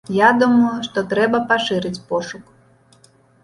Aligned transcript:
Я 0.17 0.29
думаю, 0.43 0.71
што 0.87 1.03
трэба 1.11 1.43
пашырыць 1.53 2.03
пошук. 2.11 2.45